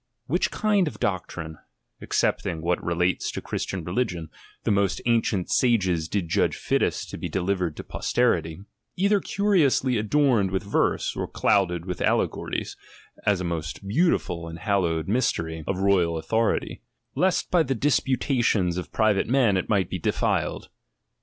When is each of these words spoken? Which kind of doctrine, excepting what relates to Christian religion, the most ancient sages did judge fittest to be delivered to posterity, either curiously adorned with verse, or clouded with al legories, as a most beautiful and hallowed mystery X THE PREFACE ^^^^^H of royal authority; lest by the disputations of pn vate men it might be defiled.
Which 0.25 0.49
kind 0.49 0.87
of 0.87 0.99
doctrine, 0.99 1.59
excepting 2.01 2.63
what 2.63 2.83
relates 2.83 3.29
to 3.33 3.39
Christian 3.39 3.83
religion, 3.83 4.31
the 4.63 4.71
most 4.71 4.99
ancient 5.05 5.51
sages 5.51 6.07
did 6.07 6.27
judge 6.27 6.55
fittest 6.55 7.11
to 7.11 7.19
be 7.19 7.29
delivered 7.29 7.77
to 7.77 7.83
posterity, 7.83 8.61
either 8.95 9.19
curiously 9.19 9.99
adorned 9.99 10.49
with 10.49 10.63
verse, 10.63 11.15
or 11.15 11.27
clouded 11.27 11.85
with 11.85 12.01
al 12.01 12.17
legories, 12.17 12.75
as 13.27 13.41
a 13.41 13.43
most 13.43 13.87
beautiful 13.87 14.47
and 14.47 14.57
hallowed 14.57 15.07
mystery 15.07 15.57
X 15.59 15.65
THE 15.67 15.73
PREFACE 15.73 15.81
^^^^^H 15.81 15.85
of 15.85 15.93
royal 15.95 16.17
authority; 16.17 16.81
lest 17.13 17.51
by 17.51 17.61
the 17.61 17.75
disputations 17.75 18.77
of 18.77 18.91
pn 18.91 19.13
vate 19.13 19.27
men 19.27 19.55
it 19.55 19.69
might 19.69 19.87
be 19.91 19.99
defiled. 19.99 20.69